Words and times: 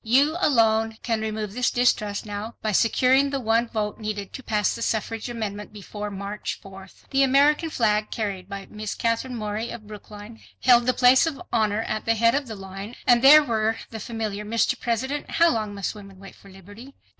YOU 0.03 0.35
ALONE 0.41 0.97
CAN 1.03 1.21
REMOVE 1.21 1.53
THIS 1.53 1.69
DISTRUST 1.69 2.25
NOW 2.25 2.55
BY 2.63 2.71
SECURING 2.71 3.29
THE 3.29 3.39
ONE 3.39 3.67
VOTE 3.67 3.99
NEEDED 3.99 4.33
TO 4.33 4.41
PASS 4.41 4.73
THE 4.73 4.81
SUFFRAGE 4.81 5.29
AMENDMENT 5.29 5.71
BEFORE 5.71 6.09
MARCH 6.09 6.57
4. 6.59 6.89
The 7.11 7.21
American 7.21 7.69
flag 7.69 8.09
carried 8.09 8.49
by 8.49 8.65
Miss 8.71 8.95
Katherine 8.95 9.35
Morey 9.35 9.69
of 9.69 9.85
Brookline 9.85 10.39
held 10.61 10.87
the 10.87 10.95
place 10.95 11.27
of 11.27 11.39
honor 11.53 11.83
at 11.83 12.05
the 12.05 12.15
head 12.15 12.33
of 12.33 12.47
the 12.47 12.55
line 12.55 12.95
and 13.05 13.21
there 13.21 13.43
were 13.43 13.77
the 13.91 13.99
familiar, 13.99 14.43
"Mr. 14.43 14.79
President, 14.79 15.29
how 15.29 15.51
long 15.51 15.75
must 15.75 15.93
women 15.93 16.17
wait 16.17 16.33
for 16.33 16.49
liberty?" 16.49 16.95